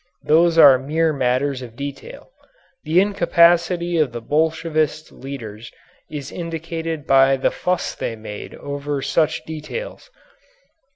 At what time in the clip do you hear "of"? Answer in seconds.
1.61-1.75, 3.99-4.13